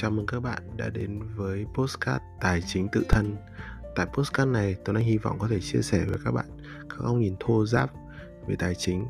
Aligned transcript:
Chào 0.00 0.10
mừng 0.10 0.26
các 0.26 0.40
bạn 0.40 0.62
đã 0.76 0.88
đến 0.88 1.20
với 1.36 1.66
Postcard 1.74 2.24
Tài 2.40 2.62
chính 2.66 2.88
tự 2.92 3.04
thân. 3.08 3.36
Tại 3.96 4.06
Postcard 4.06 4.50
này, 4.50 4.76
Tuấn 4.84 4.96
Anh 4.96 5.04
hy 5.04 5.18
vọng 5.18 5.38
có 5.38 5.48
thể 5.48 5.60
chia 5.60 5.82
sẻ 5.82 6.04
với 6.08 6.18
các 6.24 6.30
bạn 6.30 6.46
các 6.88 6.98
góc 6.98 7.16
nhìn 7.16 7.34
thô 7.40 7.66
giáp 7.66 7.90
về 8.46 8.56
tài 8.58 8.74
chính 8.74 9.06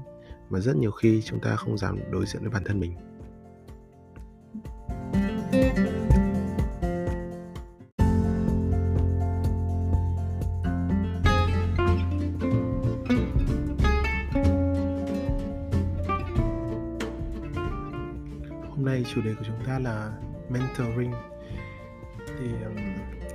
mà 0.50 0.60
rất 0.60 0.76
nhiều 0.76 0.90
khi 0.90 1.22
chúng 1.22 1.40
ta 1.40 1.56
không 1.56 1.78
dám 1.78 1.98
đối 2.10 2.26
diện 2.26 2.42
với 2.42 2.50
bản 2.50 2.62
thân 2.64 2.80
mình. 2.80 2.94
Hôm 18.70 18.84
nay 18.84 19.04
chủ 19.14 19.20
đề 19.20 19.34
của 19.34 19.44
chúng 19.46 19.66
ta 19.66 19.78
là 19.78 20.12
mentoring. 20.50 21.12
Thì 22.26 22.46
um, 22.64 22.76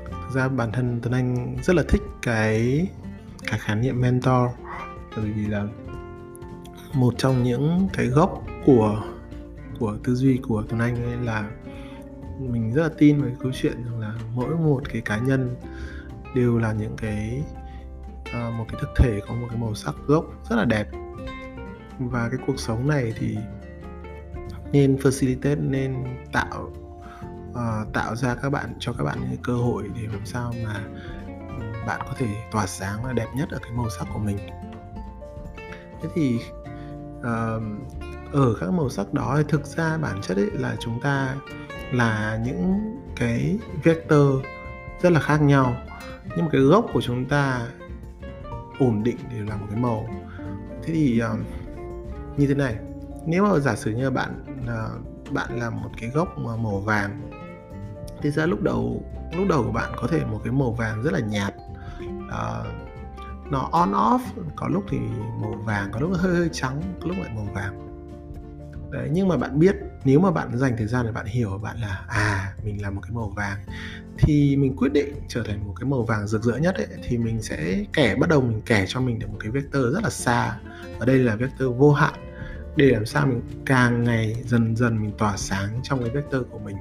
thực 0.05 0.31
ra 0.33 0.47
bản 0.47 0.71
thân 0.71 0.99
Tuấn 1.03 1.13
Anh 1.13 1.57
rất 1.63 1.75
là 1.75 1.83
thích 1.88 2.01
cái 2.21 2.88
cái 3.47 3.59
khái 3.59 3.75
niệm 3.75 4.01
mentor. 4.01 4.49
Bởi 5.17 5.31
vì 5.31 5.47
là 5.47 5.67
một 6.93 7.13
trong 7.17 7.43
những 7.43 7.88
cái 7.93 8.05
gốc 8.05 8.43
của 8.65 9.03
của 9.79 9.97
tư 10.03 10.15
duy 10.15 10.38
của 10.38 10.63
Tuấn 10.69 10.81
Anh 10.81 11.03
ấy 11.03 11.17
là 11.23 11.49
mình 12.39 12.73
rất 12.73 12.83
là 12.83 12.89
tin 12.97 13.21
về 13.21 13.31
câu 13.39 13.52
chuyện 13.55 13.83
rằng 13.85 13.99
là 13.99 14.13
mỗi 14.33 14.55
một 14.55 14.81
cái 14.93 15.02
cá 15.02 15.17
nhân 15.17 15.55
đều 16.35 16.57
là 16.57 16.73
những 16.73 16.95
cái 16.97 17.43
uh, 18.29 18.53
một 18.53 18.66
cái 18.71 18.81
thực 18.81 18.89
thể 18.95 19.19
có 19.27 19.33
một 19.33 19.47
cái 19.49 19.59
màu 19.59 19.75
sắc 19.75 19.95
gốc 20.07 20.25
rất 20.49 20.55
là 20.55 20.66
đẹp. 20.66 20.88
Và 21.99 22.29
cái 22.29 22.39
cuộc 22.47 22.59
sống 22.59 22.88
này 22.88 23.13
thì 23.19 23.38
nên 24.71 24.95
facilitate 24.95 25.69
nên 25.69 25.95
tạo 26.31 26.71
uh, 27.56 27.94
tạo 27.94 28.16
ra 28.16 28.36
các 28.36 28.50
bạn 28.50 28.75
cho 28.80 28.94
các 28.94 29.03
bạn 29.03 29.20
những 29.20 29.42
cơ 29.44 29.53
hội 29.53 29.89
để 29.95 30.02
làm 30.11 30.25
sao 30.25 30.53
mà 30.64 30.80
bạn 31.88 32.02
có 32.06 32.14
thể 32.17 32.28
tỏa 32.52 32.67
sáng 32.67 33.06
là 33.06 33.14
đẹp 33.14 33.28
nhất 33.36 33.50
ở 33.50 33.59
cái 33.62 33.72
màu 33.72 33.89
sắc 33.89 34.08
của 34.14 34.20
mình. 34.20 34.38
Thế 36.02 36.09
thì 36.16 36.39
uh, 37.20 37.64
ở 38.34 38.56
các 38.59 38.72
màu 38.72 38.89
sắc 38.89 39.14
đó 39.14 39.34
thì 39.38 39.44
thực 39.47 39.66
ra 39.66 39.97
bản 39.97 40.22
chất 40.22 40.38
ấy 40.38 40.52
là 40.52 40.75
chúng 40.80 41.02
ta 41.02 41.36
là 41.92 42.39
những 42.45 42.80
cái 43.16 43.59
vector 43.84 44.30
rất 45.02 45.12
là 45.12 45.19
khác 45.19 45.42
nhau 45.42 45.75
nhưng 46.36 46.45
mà 46.45 46.52
cái 46.52 46.62
gốc 46.62 46.86
của 46.94 47.02
chúng 47.02 47.25
ta 47.25 47.67
ổn 48.80 49.03
định 49.03 49.17
để 49.31 49.38
là 49.50 49.56
một 49.56 49.66
cái 49.69 49.80
màu. 49.80 50.08
Thế 50.84 50.94
thì 50.94 51.22
uh, 51.34 51.40
như 52.38 52.47
thế 52.47 52.56
này 52.56 52.75
nếu 53.25 53.44
mà 53.44 53.59
giả 53.59 53.75
sử 53.75 53.92
như 53.92 54.12
bạn 54.12 54.44
uh, 54.64 55.31
bạn 55.31 55.59
là 55.59 55.69
một 55.69 55.90
cái 55.97 56.09
gốc 56.09 56.38
màu 56.38 56.80
vàng 56.80 57.30
thì 58.21 58.31
ra 58.31 58.45
lúc 58.45 58.61
đầu 58.61 59.03
lúc 59.38 59.47
đầu 59.49 59.63
của 59.63 59.71
bạn 59.71 59.91
có 59.95 60.08
thể 60.08 60.25
một 60.25 60.41
cái 60.44 60.53
màu 60.53 60.71
vàng 60.71 61.03
rất 61.03 61.13
là 61.13 61.19
nhạt. 61.19 61.53
Uh, 62.25 62.67
nó 63.52 63.69
on 63.72 63.91
off 63.91 64.19
có 64.55 64.67
lúc 64.67 64.83
thì 64.89 64.97
màu 65.41 65.53
vàng 65.66 65.89
có 65.91 65.99
lúc 65.99 66.11
hơi 66.13 66.35
hơi 66.35 66.49
trắng 66.52 66.81
có 67.02 67.07
lúc 67.07 67.17
lại 67.19 67.31
màu 67.35 67.47
vàng. 67.53 67.81
Đấy 68.91 69.09
nhưng 69.11 69.27
mà 69.27 69.38
bạn 69.38 69.59
biết 69.59 69.75
nếu 70.03 70.19
mà 70.19 70.31
bạn 70.31 70.57
dành 70.57 70.75
thời 70.77 70.88
gian 70.88 71.05
để 71.05 71.11
bạn 71.11 71.25
hiểu 71.25 71.57
bạn 71.57 71.77
là 71.77 72.05
à 72.07 72.53
mình 72.63 72.81
là 72.81 72.89
một 72.89 73.02
cái 73.02 73.11
màu 73.11 73.30
vàng 73.30 73.57
thì 74.17 74.55
mình 74.55 74.75
quyết 74.75 74.94
định 74.94 75.13
trở 75.27 75.44
thành 75.44 75.67
một 75.67 75.73
cái 75.79 75.89
màu 75.89 76.03
vàng 76.03 76.27
rực 76.27 76.44
rỡ 76.44 76.57
nhất 76.57 76.75
ấy, 76.75 76.88
thì 77.03 77.17
mình 77.17 77.41
sẽ 77.41 77.85
kẻ 77.94 78.16
bắt 78.16 78.29
đầu 78.29 78.41
mình 78.41 78.61
kẻ 78.66 78.85
cho 78.88 79.02
mình 79.02 79.19
được 79.19 79.27
một 79.31 79.38
cái 79.39 79.52
vector 79.52 79.83
rất 79.94 80.03
là 80.03 80.09
xa. 80.09 80.59
Ở 81.00 81.05
đây 81.05 81.17
là 81.17 81.35
vector 81.35 81.77
vô 81.77 81.91
hạn 81.91 82.13
để 82.75 82.85
làm 82.85 83.05
sao 83.05 83.27
mình 83.27 83.41
càng 83.66 84.03
ngày 84.03 84.35
dần 84.45 84.75
dần 84.75 85.02
mình 85.02 85.11
tỏa 85.17 85.38
sáng 85.38 85.79
trong 85.83 86.00
cái 86.00 86.09
vector 86.09 86.41
của 86.52 86.59
mình 86.59 86.75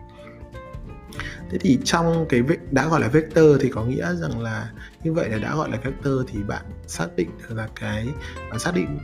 thế 1.55 1.59
thì 1.61 1.79
trong 1.85 2.27
cái 2.29 2.43
đã 2.71 2.89
gọi 2.89 3.01
là 3.01 3.09
vector 3.09 3.45
thì 3.61 3.69
có 3.69 3.85
nghĩa 3.85 4.15
rằng 4.15 4.41
là 4.41 4.71
như 5.05 5.13
vậy 5.13 5.29
là 5.29 5.39
đã 5.39 5.57
gọi 5.57 5.71
là 5.71 5.79
vector 5.85 6.15
thì 6.29 6.43
bạn 6.43 6.63
xác 6.87 7.07
định 7.17 7.31
được 7.39 7.55
là 7.55 7.69
cái 7.81 8.09
bạn 8.51 8.59
xác 8.59 8.75
định 8.75 8.99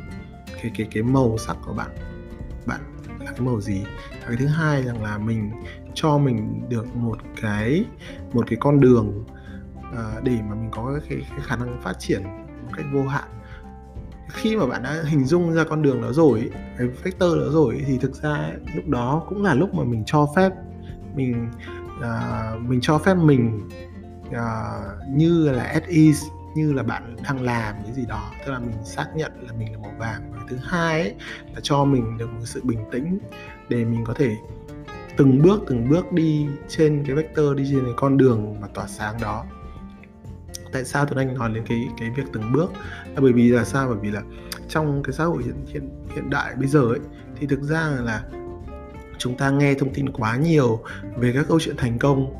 cái 0.63 0.73
cái 0.79 0.89
cái 0.91 1.03
màu 1.03 1.39
sắc 1.39 1.57
của 1.67 1.73
bạn 1.73 1.91
bạn 2.67 2.81
là 3.21 3.31
cái 3.31 3.41
màu 3.41 3.61
gì? 3.61 3.83
Và 4.11 4.27
cái 4.27 4.37
thứ 4.37 4.47
hai 4.47 4.83
rằng 4.83 5.03
là 5.03 5.19
mình 5.19 5.51
cho 5.95 6.19
mình 6.19 6.69
được 6.69 6.97
một 6.97 7.19
cái 7.43 7.85
một 8.33 8.45
cái 8.47 8.59
con 8.61 8.81
đường 8.81 9.25
uh, 9.79 10.23
để 10.23 10.39
mà 10.49 10.55
mình 10.55 10.71
có 10.71 11.01
cái, 11.09 11.21
cái 11.31 11.41
khả 11.43 11.57
năng 11.57 11.83
phát 11.83 11.99
triển 11.99 12.23
một 12.67 12.73
cách 12.77 12.87
vô 12.93 13.03
hạn. 13.03 13.29
Khi 14.29 14.57
mà 14.57 14.67
bạn 14.67 14.83
đã 14.83 15.03
hình 15.07 15.25
dung 15.25 15.53
ra 15.53 15.65
con 15.65 15.83
đường 15.83 16.03
đó 16.03 16.13
rồi 16.13 16.51
cái 16.79 16.87
vector 16.87 17.37
đó 17.37 17.47
rồi 17.51 17.85
thì 17.87 17.99
thực 17.99 18.15
ra 18.23 18.51
lúc 18.75 18.89
đó 18.89 19.23
cũng 19.29 19.43
là 19.43 19.55
lúc 19.55 19.75
mà 19.75 19.85
mình 19.85 20.03
cho 20.07 20.29
phép 20.37 20.53
mình 21.15 21.51
uh, 22.01 22.61
mình 22.69 22.79
cho 22.83 22.99
phép 22.99 23.15
mình 23.15 23.69
uh, 24.29 25.09
như 25.09 25.51
là 25.51 25.63
at 25.65 25.85
ease 25.87 26.27
như 26.55 26.73
là 26.73 26.83
bạn 26.83 27.17
đang 27.25 27.43
làm 27.43 27.75
cái 27.85 27.93
gì 27.93 28.07
đó. 28.07 28.31
Tức 28.47 28.53
là 28.53 28.59
mình 28.59 28.75
xác 28.85 29.07
nhận 29.15 29.33
là 29.41 29.53
mình 29.53 29.73
là 29.73 29.79
màu 29.79 29.93
vàng. 29.99 30.33
Và 30.33 30.41
thứ 30.49 30.57
hai 30.65 31.01
ấy, 31.01 31.15
là 31.55 31.61
cho 31.63 31.85
mình 31.85 32.19
được 32.19 32.27
một 32.33 32.45
sự 32.45 32.61
bình 32.65 32.79
tĩnh 32.93 33.19
để 33.69 33.85
mình 33.85 34.05
có 34.05 34.15
thể 34.15 34.37
từng 35.17 35.43
bước 35.43 35.63
từng 35.67 35.89
bước 35.89 36.13
đi 36.13 36.49
trên 36.69 37.05
cái 37.07 37.17
vector 37.17 37.57
đi 37.57 37.65
trên 37.71 37.85
cái 37.85 37.95
con 37.97 38.17
đường 38.17 38.61
mà 38.61 38.69
tỏa 38.75 38.87
sáng 38.87 39.15
đó. 39.21 39.45
Tại 40.73 40.85
sao 40.85 41.07
Tuấn 41.07 41.19
anh 41.19 41.35
nói 41.35 41.51
đến 41.55 41.65
cái 41.67 41.89
cái 41.99 42.11
việc 42.17 42.25
từng 42.33 42.53
bước? 42.53 42.73
Là 43.15 43.21
bởi 43.21 43.33
vì 43.33 43.49
là 43.51 43.65
sao? 43.65 43.89
Bởi 43.89 43.99
vì 44.03 44.11
là 44.11 44.23
trong 44.69 45.03
cái 45.03 45.13
xã 45.13 45.25
hội 45.25 45.43
hiện 45.43 45.67
hiện 45.67 45.89
hiện 46.15 46.31
đại 46.31 46.55
bây 46.57 46.69
giờ 46.69 46.81
ấy 46.81 47.01
thì 47.37 47.47
thực 47.47 47.63
ra 47.63 47.89
là 48.01 48.23
chúng 49.21 49.37
ta 49.37 49.51
nghe 49.51 49.75
thông 49.75 49.95
tin 49.95 50.13
quá 50.13 50.37
nhiều 50.37 50.81
về 51.17 51.33
các 51.35 51.47
câu 51.49 51.61
chuyện 51.61 51.77
thành 51.79 51.99
công. 51.99 52.35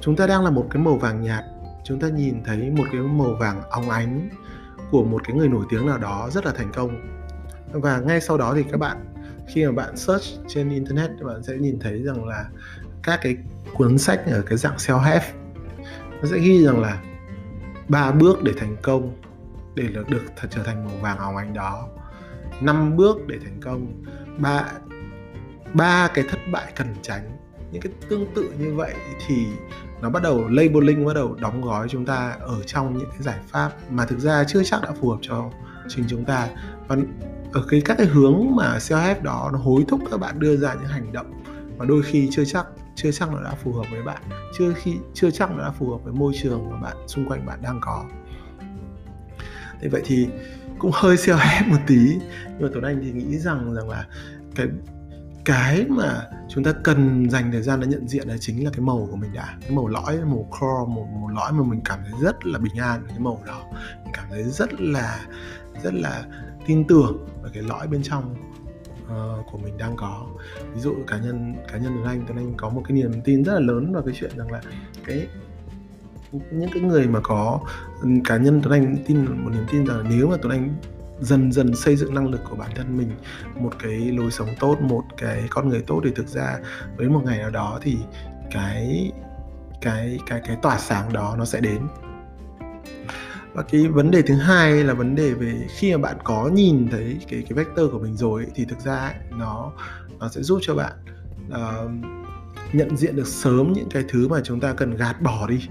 Chúng 0.00 0.16
ta 0.16 0.26
đang 0.26 0.44
là 0.44 0.50
một 0.50 0.66
cái 0.70 0.82
màu 0.82 0.96
vàng 0.96 1.22
nhạt. 1.22 1.44
Chúng 1.84 2.00
ta 2.00 2.08
nhìn 2.08 2.44
thấy 2.44 2.70
một 2.70 2.84
cái 2.92 3.00
màu 3.00 3.34
vàng 3.40 3.62
óng 3.70 3.90
ánh 3.90 4.28
của 4.90 5.04
một 5.04 5.20
cái 5.24 5.36
người 5.36 5.48
nổi 5.48 5.64
tiếng 5.70 5.86
nào 5.86 5.98
đó 5.98 6.28
rất 6.32 6.46
là 6.46 6.52
thành 6.52 6.72
công. 6.72 7.20
Và 7.72 7.98
ngay 7.98 8.20
sau 8.20 8.38
đó 8.38 8.54
thì 8.56 8.62
các 8.62 8.80
bạn, 8.80 9.14
khi 9.48 9.66
mà 9.66 9.72
bạn 9.72 9.96
search 9.96 10.24
trên 10.48 10.70
internet, 10.70 11.10
bạn 11.20 11.42
sẽ 11.42 11.56
nhìn 11.56 11.78
thấy 11.80 12.02
rằng 12.02 12.24
là 12.24 12.44
các 13.02 13.20
cái 13.22 13.36
cuốn 13.74 13.98
sách 13.98 14.20
ở 14.26 14.42
cái 14.42 14.58
dạng 14.58 14.76
self 14.76 14.98
help 14.98 15.22
nó 16.22 16.28
sẽ 16.28 16.38
ghi 16.38 16.64
rằng 16.64 16.80
là 16.80 17.02
ba 17.88 18.12
bước 18.12 18.42
để 18.42 18.52
thành 18.56 18.76
công 18.82 19.16
để 19.74 19.84
được 20.08 20.22
thật 20.36 20.48
trở 20.50 20.62
thành 20.62 20.84
màu 20.84 20.94
vàng 21.00 21.18
óng 21.18 21.36
ánh 21.36 21.54
đó. 21.54 21.88
Năm 22.60 22.96
bước 22.96 23.26
để 23.26 23.36
thành 23.44 23.60
công. 23.60 24.04
Ba 24.38 24.64
ba 25.74 26.08
cái 26.14 26.24
thất 26.30 26.38
bại 26.52 26.72
cần 26.76 26.94
tránh. 27.02 27.36
Những 27.72 27.82
cái 27.82 27.92
tương 28.08 28.34
tự 28.34 28.52
như 28.58 28.74
vậy 28.74 28.94
thì 29.26 29.46
nó 30.02 30.10
bắt 30.10 30.22
đầu, 30.22 30.48
labeling 30.48 31.06
bắt 31.06 31.14
đầu 31.14 31.34
đóng 31.34 31.62
gói 31.62 31.88
chúng 31.88 32.06
ta 32.06 32.36
ở 32.40 32.62
trong 32.66 32.98
những 32.98 33.10
cái 33.10 33.20
giải 33.20 33.38
pháp 33.48 33.72
mà 33.90 34.06
thực 34.06 34.18
ra 34.18 34.44
chưa 34.44 34.62
chắc 34.64 34.82
đã 34.82 34.92
phù 35.00 35.10
hợp 35.10 35.18
cho 35.22 35.50
chính 35.88 36.04
chúng 36.08 36.24
ta. 36.24 36.48
Và 36.88 36.96
ở 37.52 37.64
cái, 37.68 37.82
các 37.84 37.98
cái 37.98 38.06
hướng 38.06 38.56
mà 38.56 38.78
self 38.78 39.22
đó, 39.22 39.50
nó 39.52 39.58
hối 39.58 39.84
thúc 39.88 40.00
các 40.10 40.20
bạn 40.20 40.38
đưa 40.38 40.56
ra 40.56 40.74
những 40.74 40.84
hành 40.84 41.12
động 41.12 41.42
mà 41.78 41.84
đôi 41.84 42.02
khi 42.02 42.28
chưa 42.30 42.44
chắc 42.44 42.66
chưa 42.94 43.12
chắc 43.12 43.32
nó 43.32 43.42
đã 43.42 43.54
phù 43.64 43.72
hợp 43.72 43.84
với 43.90 44.02
bạn, 44.02 44.22
chưa 44.58 44.72
khi, 44.72 44.96
chưa 45.14 45.30
chắc 45.30 45.50
nó 45.50 45.64
đã 45.64 45.70
phù 45.70 45.90
hợp 45.90 45.98
với 46.04 46.12
môi 46.12 46.32
trường 46.42 46.70
mà 46.70 46.76
bạn, 46.76 46.96
xung 47.06 47.28
quanh 47.28 47.46
bạn 47.46 47.62
đang 47.62 47.80
có. 47.82 48.04
Thế 49.80 49.88
vậy 49.88 50.02
thì 50.04 50.28
cũng 50.78 50.90
hơi 50.94 51.16
self 51.16 51.70
một 51.70 51.76
tí. 51.86 52.18
Nhưng 52.44 52.62
mà 52.62 52.68
tuấn 52.72 52.84
anh 52.84 53.00
thì 53.02 53.12
nghĩ 53.12 53.38
rằng 53.38 53.74
rằng 53.74 53.88
là 53.88 54.06
cái 54.54 54.66
cái 55.48 55.86
mà 55.88 56.22
chúng 56.48 56.64
ta 56.64 56.72
cần 56.84 57.30
dành 57.30 57.52
thời 57.52 57.62
gian 57.62 57.80
để 57.80 57.86
nhận 57.86 58.08
diện 58.08 58.28
đấy 58.28 58.38
chính 58.40 58.64
là 58.64 58.70
cái 58.70 58.80
màu 58.80 59.08
của 59.10 59.16
mình 59.16 59.32
đã. 59.32 59.56
Cái 59.60 59.70
màu 59.70 59.86
lõi 59.88 60.16
màu 60.24 60.48
core 60.50 60.94
màu, 60.94 61.08
màu 61.20 61.28
lõi 61.28 61.52
mà 61.52 61.64
mình 61.64 61.80
cảm 61.84 61.98
thấy 62.02 62.12
rất 62.22 62.46
là 62.46 62.58
bình 62.58 62.76
an 62.76 63.00
cái 63.08 63.18
màu 63.18 63.42
đó. 63.46 63.60
Mình 64.04 64.12
cảm 64.12 64.24
thấy 64.30 64.42
rất 64.42 64.80
là 64.80 65.20
rất 65.82 65.94
là 65.94 66.24
tin 66.66 66.86
tưởng 66.86 67.26
về 67.42 67.50
cái 67.54 67.62
lõi 67.62 67.86
bên 67.86 68.02
trong 68.02 68.34
uh, 69.02 69.46
của 69.52 69.58
mình 69.58 69.78
đang 69.78 69.96
có. 69.96 70.26
Ví 70.74 70.80
dụ 70.80 70.94
cá 71.06 71.18
nhân 71.18 71.54
cá 71.72 71.78
nhân 71.78 71.92
Tuấn 71.96 72.06
Anh 72.06 72.24
Tuấn 72.26 72.38
Anh 72.38 72.54
có 72.56 72.68
một 72.68 72.82
cái 72.88 72.92
niềm 72.92 73.12
tin 73.24 73.44
rất 73.44 73.54
là 73.54 73.60
lớn 73.60 73.92
vào 73.92 74.02
cái 74.02 74.14
chuyện 74.18 74.30
rằng 74.36 74.52
là 74.52 74.60
cái 75.06 75.26
những 76.32 76.70
cái 76.72 76.82
người 76.82 77.06
mà 77.06 77.20
có 77.22 77.60
cá 78.24 78.36
nhân 78.36 78.60
Tuấn 78.62 78.72
Anh 78.72 78.96
tin 79.06 79.24
một 79.24 79.50
niềm 79.52 79.64
tin 79.70 79.86
rằng 79.86 79.98
là 79.98 80.04
nếu 80.10 80.28
mà 80.28 80.36
Tuấn 80.42 80.52
Anh 80.52 80.74
dần 81.20 81.52
dần 81.52 81.74
xây 81.76 81.96
dựng 81.96 82.14
năng 82.14 82.28
lực 82.28 82.40
của 82.50 82.56
bản 82.56 82.70
thân 82.74 82.96
mình 82.96 83.10
một 83.60 83.72
cái 83.78 83.98
lối 83.98 84.30
sống 84.30 84.48
tốt 84.60 84.76
một 84.80 85.02
cái 85.16 85.44
con 85.50 85.68
người 85.68 85.82
tốt. 85.82 86.00
Thì 86.04 86.10
thực 86.14 86.28
ra 86.28 86.58
với 86.96 87.08
một 87.08 87.20
ngày 87.24 87.38
nào 87.38 87.50
đó 87.50 87.78
thì 87.82 87.98
cái 88.50 89.12
cái 89.80 90.18
cái 90.26 90.40
cái 90.46 90.56
tỏa 90.62 90.78
sáng 90.78 91.12
đó 91.12 91.34
nó 91.38 91.44
sẽ 91.44 91.60
đến. 91.60 91.80
Và 93.52 93.62
cái 93.62 93.88
vấn 93.88 94.10
đề 94.10 94.22
thứ 94.22 94.34
hai 94.34 94.84
là 94.84 94.94
vấn 94.94 95.14
đề 95.14 95.30
về 95.30 95.66
khi 95.68 95.96
mà 95.96 95.98
bạn 95.98 96.16
có 96.24 96.50
nhìn 96.54 96.88
thấy 96.90 97.18
cái 97.28 97.42
cái 97.48 97.52
vector 97.52 97.92
của 97.92 97.98
mình 97.98 98.16
rồi 98.16 98.46
thì 98.54 98.64
thực 98.64 98.80
ra 98.80 98.96
ấy, 98.96 99.14
nó 99.30 99.72
nó 100.18 100.28
sẽ 100.28 100.42
giúp 100.42 100.58
cho 100.62 100.74
bạn 100.74 100.92
uh, 101.48 101.90
nhận 102.74 102.96
diện 102.96 103.16
được 103.16 103.26
sớm 103.26 103.72
những 103.72 103.88
cái 103.90 104.04
thứ 104.08 104.28
mà 104.28 104.40
chúng 104.44 104.60
ta 104.60 104.72
cần 104.72 104.96
gạt 104.96 105.22
bỏ 105.22 105.46
đi 105.48 105.68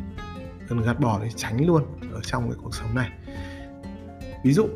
cần 0.69 0.81
gạt 0.81 0.99
bỏ 0.99 1.19
để 1.23 1.29
tránh 1.35 1.65
luôn 1.65 1.83
ở 2.13 2.21
trong 2.21 2.49
cái 2.49 2.57
cuộc 2.63 2.75
sống 2.75 2.95
này. 2.95 3.11
Ví 4.43 4.53
dụ 4.53 4.67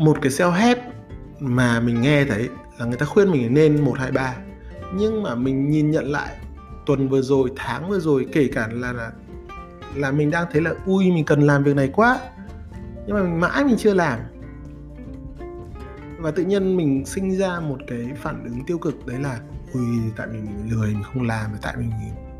một 0.00 0.18
cái 0.22 0.32
self 0.32 0.50
help 0.50 0.78
mà 1.40 1.80
mình 1.80 2.00
nghe 2.00 2.24
thấy 2.24 2.48
là 2.78 2.86
người 2.86 2.96
ta 2.96 3.06
khuyên 3.06 3.30
mình 3.30 3.54
nên 3.54 3.84
một 3.84 3.98
hai 3.98 4.12
ba. 4.12 4.36
Nhưng 4.94 5.22
mà 5.22 5.34
mình 5.34 5.70
nhìn 5.70 5.90
nhận 5.90 6.04
lại 6.04 6.36
tuần 6.86 7.08
vừa 7.08 7.22
rồi 7.22 7.50
tháng 7.56 7.88
vừa 7.88 8.00
rồi 8.00 8.26
kể 8.32 8.48
cả 8.52 8.68
là 8.72 8.92
là 8.92 9.12
là 9.94 10.10
mình 10.10 10.30
đang 10.30 10.46
thấy 10.52 10.62
là 10.62 10.74
ui 10.86 11.10
mình 11.10 11.24
cần 11.24 11.40
làm 11.40 11.64
việc 11.64 11.76
này 11.76 11.88
quá. 11.88 12.18
Nhưng 13.06 13.16
mà 13.16 13.22
mình 13.22 13.40
mãi 13.40 13.64
mình 13.64 13.76
chưa 13.78 13.94
làm. 13.94 14.18
Và 16.18 16.30
tự 16.30 16.44
nhiên 16.44 16.76
mình 16.76 17.06
sinh 17.06 17.38
ra 17.38 17.60
một 17.60 17.78
cái 17.86 18.10
phản 18.22 18.44
ứng 18.44 18.64
tiêu 18.66 18.78
cực 18.78 19.06
đấy 19.06 19.20
là 19.20 19.40
ui 19.72 19.82
tại 20.16 20.26
mình, 20.26 20.46
lười 20.70 20.88
mình 20.88 21.02
không 21.02 21.22
làm 21.22 21.50
tại 21.62 21.76
mình 21.76 21.90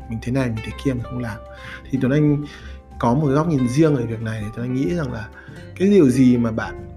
mình 0.09 0.19
thế 0.21 0.31
này 0.31 0.47
mình 0.47 0.57
thế 0.65 0.71
kia 0.83 0.93
mình 0.93 1.03
không 1.03 1.19
làm. 1.19 1.37
Thì 1.91 1.99
tuấn 2.01 2.11
anh 2.11 2.43
có 2.99 3.13
một 3.13 3.27
góc 3.27 3.47
nhìn 3.47 3.67
riêng 3.67 3.95
về 3.95 4.03
việc 4.03 4.21
này 4.21 4.41
thì 4.41 4.47
tuấn 4.55 4.65
anh 4.65 4.73
nghĩ 4.73 4.95
rằng 4.95 5.13
là 5.13 5.27
cái 5.79 5.89
điều 5.89 6.09
gì 6.09 6.37
mà 6.37 6.51
bạn 6.51 6.87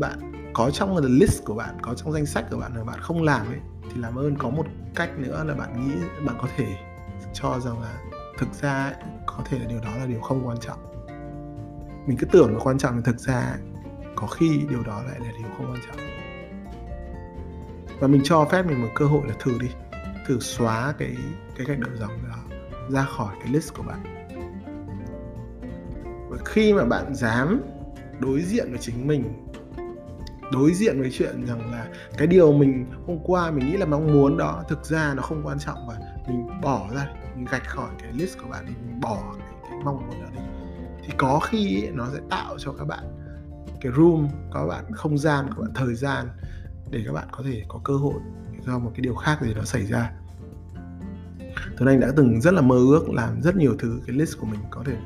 bạn 0.00 0.50
có 0.54 0.70
trong 0.70 1.02
the 1.02 1.08
list 1.08 1.44
của 1.44 1.54
bạn, 1.54 1.78
có 1.82 1.94
trong 1.94 2.12
danh 2.12 2.26
sách 2.26 2.44
của 2.50 2.56
bạn 2.56 2.72
mà 2.76 2.84
bạn 2.84 3.00
không 3.00 3.22
làm 3.22 3.46
ấy, 3.46 3.58
thì 3.82 4.00
làm 4.00 4.18
ơn 4.18 4.36
có 4.38 4.50
một 4.50 4.66
cách 4.94 5.10
nữa 5.18 5.44
là 5.44 5.54
bạn 5.54 5.86
nghĩ 5.86 5.94
bạn 6.26 6.36
có 6.40 6.48
thể 6.56 6.76
cho 7.32 7.58
rằng 7.60 7.82
là 7.82 7.98
thực 8.38 8.54
ra 8.54 8.92
có 9.26 9.44
thể 9.44 9.58
là 9.58 9.64
điều 9.68 9.80
đó 9.80 9.96
là 9.98 10.06
điều 10.06 10.20
không 10.20 10.46
quan 10.46 10.58
trọng. 10.60 10.78
Mình 12.06 12.16
cứ 12.16 12.26
tưởng 12.26 12.52
là 12.52 12.60
quan 12.64 12.78
trọng 12.78 12.94
nhưng 12.94 13.04
thực 13.04 13.20
ra 13.20 13.56
có 14.16 14.26
khi 14.26 14.60
điều 14.70 14.82
đó 14.82 15.02
lại 15.02 15.20
là 15.20 15.32
điều 15.38 15.48
không 15.56 15.72
quan 15.72 15.80
trọng. 15.88 15.96
Và 18.00 18.08
mình 18.08 18.20
cho 18.24 18.44
phép 18.44 18.66
mình 18.66 18.82
một 18.82 18.88
cơ 18.94 19.04
hội 19.04 19.22
là 19.28 19.34
thử 19.38 19.58
đi, 19.60 19.68
thử 20.26 20.40
xóa 20.40 20.94
cái 20.98 21.16
cái 21.56 21.66
gạch 21.66 21.78
đầu 21.78 21.90
dòng 21.96 22.28
đó 22.28 22.38
ra 22.88 23.02
khỏi 23.02 23.34
cái 23.40 23.52
list 23.52 23.74
của 23.74 23.82
bạn. 23.82 24.28
Và 26.30 26.36
khi 26.44 26.72
mà 26.72 26.84
bạn 26.84 27.14
dám 27.14 27.62
đối 28.20 28.42
diện 28.42 28.70
với 28.70 28.78
chính 28.78 29.06
mình 29.06 29.47
đối 30.52 30.74
diện 30.74 31.00
với 31.00 31.10
chuyện 31.12 31.46
rằng 31.46 31.72
là 31.72 31.88
cái 32.16 32.26
điều 32.26 32.52
mình 32.52 32.86
hôm 33.06 33.18
qua 33.24 33.50
mình 33.50 33.66
nghĩ 33.66 33.76
là 33.76 33.86
mong 33.86 34.12
muốn 34.12 34.36
đó 34.36 34.64
thực 34.68 34.84
ra 34.84 35.14
nó 35.14 35.22
không 35.22 35.42
quan 35.44 35.58
trọng 35.58 35.78
và 35.88 35.98
mình 36.28 36.60
bỏ 36.62 36.88
ra 36.94 37.08
mình 37.36 37.46
gạch 37.50 37.66
khỏi 37.66 37.90
cái 38.02 38.12
list 38.12 38.38
của 38.38 38.48
bạn 38.50 38.66
đi 38.66 38.72
mình 38.86 39.00
bỏ 39.00 39.22
cái, 39.38 39.48
cái 39.70 39.78
mong 39.84 39.96
muốn 39.96 40.22
đó 40.22 40.28
đi 40.32 40.40
thì 41.04 41.12
có 41.16 41.40
khi 41.40 41.82
ấy, 41.82 41.90
nó 41.94 42.06
sẽ 42.12 42.18
tạo 42.30 42.56
cho 42.58 42.72
các 42.72 42.84
bạn 42.84 43.04
cái 43.80 43.92
room 43.96 44.28
các 44.54 44.66
bạn 44.66 44.84
không 44.92 45.18
gian 45.18 45.46
các 45.48 45.58
bạn 45.58 45.70
thời 45.74 45.94
gian 45.94 46.28
để 46.90 47.02
các 47.06 47.12
bạn 47.12 47.28
có 47.32 47.42
thể 47.44 47.62
có 47.68 47.80
cơ 47.84 47.96
hội 47.96 48.20
do 48.66 48.78
một 48.78 48.90
cái 48.94 49.00
điều 49.00 49.14
khác 49.14 49.38
gì 49.42 49.54
đó 49.54 49.64
xảy 49.64 49.86
ra. 49.86 50.12
Tuấn 51.78 51.88
Anh 51.88 52.00
đã 52.00 52.08
từng 52.16 52.40
rất 52.40 52.54
là 52.54 52.60
mơ 52.60 52.76
ước 52.76 53.10
làm 53.10 53.40
rất 53.42 53.56
nhiều 53.56 53.76
thứ 53.78 54.00
cái 54.06 54.16
list 54.16 54.38
của 54.38 54.46
mình 54.46 54.60
có 54.70 54.82
thể 54.86 54.96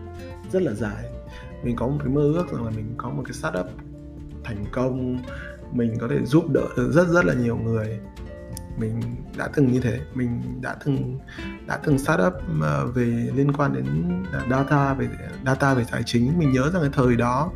rất 0.52 0.62
là 0.62 0.72
dài. 0.72 1.04
Mình 1.62 1.76
có 1.76 1.86
một 1.86 1.96
cái 1.98 2.08
mơ 2.08 2.20
ước 2.20 2.52
rằng 2.52 2.64
là 2.64 2.70
mình 2.70 2.94
có 2.96 3.10
một 3.10 3.22
cái 3.26 3.32
startup 3.32 3.66
thành 4.44 4.64
công, 4.72 5.18
mình 5.72 5.96
có 6.00 6.08
thể 6.08 6.24
giúp 6.24 6.50
đỡ 6.50 6.68
được 6.76 6.92
rất 6.92 7.08
rất 7.08 7.24
là 7.24 7.34
nhiều 7.34 7.56
người. 7.56 8.00
Mình 8.78 9.00
đã 9.36 9.48
từng 9.54 9.72
như 9.72 9.80
thế, 9.80 10.00
mình 10.14 10.60
đã 10.60 10.76
từng 10.84 11.18
đã 11.66 11.76
từng 11.76 11.98
startup 11.98 12.26
up 12.26 12.62
à, 12.62 12.84
về 12.94 13.30
liên 13.34 13.52
quan 13.52 13.72
đến 13.72 13.84
à, 14.32 14.40
data, 14.50 14.94
về 14.94 15.08
data 15.46 15.74
về 15.74 15.84
tài 15.90 16.02
chính. 16.06 16.38
Mình 16.38 16.52
nhớ 16.52 16.70
rằng 16.72 16.82
cái 16.82 16.90
thời 16.92 17.16
đó 17.16 17.50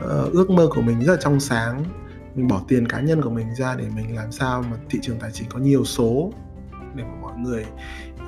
ờ, 0.00 0.28
ước 0.32 0.50
mơ 0.50 0.68
của 0.74 0.82
mình 0.82 1.00
rất 1.04 1.12
là 1.12 1.20
trong 1.20 1.40
sáng. 1.40 1.84
Mình 2.34 2.48
bỏ 2.48 2.62
tiền 2.68 2.88
cá 2.88 3.00
nhân 3.00 3.22
của 3.22 3.30
mình 3.30 3.54
ra 3.54 3.76
để 3.76 3.88
mình 3.96 4.16
làm 4.16 4.32
sao 4.32 4.62
mà 4.62 4.76
thị 4.90 4.98
trường 5.02 5.18
tài 5.18 5.30
chính 5.32 5.48
có 5.48 5.58
nhiều 5.58 5.84
số 5.84 6.32
để 6.94 7.04
mà 7.04 7.20
mọi 7.22 7.38
người 7.38 7.64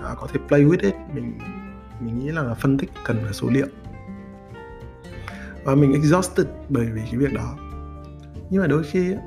à, 0.03 0.15
có 0.17 0.29
thể 0.33 0.41
play 0.49 0.65
with 0.65 0.81
it. 0.81 0.95
Mình 1.15 1.39
mình 2.01 2.19
nghĩ 2.19 2.31
là 2.31 2.55
phân 2.55 2.79
tích 2.79 2.91
cần 3.05 3.25
là 3.25 3.33
số 3.33 3.49
liệu. 3.51 3.67
Và 5.65 5.75
mình 5.75 5.93
exhausted 5.93 6.47
bởi 6.69 6.87
vì 6.87 7.01
cái 7.01 7.17
việc 7.17 7.33
đó 7.33 7.57
nhưng 8.51 8.61
mà 8.63 8.67
đôi 8.67 8.83
khi 8.85 9.13
ấy, 9.13 9.19